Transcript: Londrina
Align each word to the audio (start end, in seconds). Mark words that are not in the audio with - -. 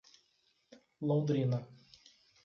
Londrina 1.09 1.61